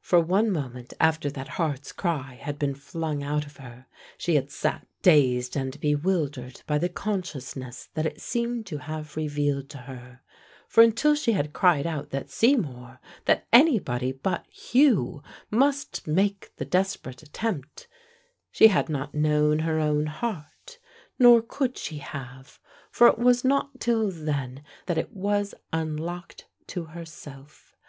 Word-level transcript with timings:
For 0.00 0.20
one 0.20 0.52
moment 0.52 0.92
after 1.00 1.28
that 1.30 1.48
heart's 1.58 1.90
cry 1.90 2.34
had 2.34 2.60
been 2.60 2.76
flung 2.76 3.24
out 3.24 3.44
of 3.44 3.56
her 3.56 3.86
she 4.16 4.36
had 4.36 4.48
sat 4.48 4.86
dazed 5.02 5.56
and 5.56 5.80
bewildered 5.80 6.62
by 6.64 6.78
the 6.78 6.88
consciousness 6.88 7.88
that 7.94 8.06
it 8.06 8.20
seemed 8.20 8.66
to 8.66 8.78
have 8.78 9.16
revealed 9.16 9.68
to 9.70 9.78
her, 9.78 10.20
for 10.68 10.84
until 10.84 11.16
she 11.16 11.32
had 11.32 11.52
cried 11.52 11.88
out 11.88 12.10
that 12.10 12.30
Seymour, 12.30 13.00
that 13.24 13.48
anybody 13.52 14.12
but 14.12 14.46
Hugh, 14.46 15.24
must 15.50 16.06
make 16.06 16.54
the 16.54 16.64
desperate 16.64 17.24
attempt, 17.24 17.88
she 18.52 18.68
had 18.68 18.88
not 18.88 19.12
known 19.12 19.58
her 19.58 19.80
own 19.80 20.06
heart, 20.06 20.78
nor 21.18 21.42
could 21.42 21.76
she 21.76 21.98
have, 21.98 22.60
for 22.92 23.08
it 23.08 23.18
was 23.18 23.42
not 23.42 23.80
till 23.80 24.08
then 24.12 24.62
that 24.86 24.98
it 24.98 25.12
was 25.12 25.52
unlocked 25.72 26.46
to 26.68 26.84
herself. 26.84 27.74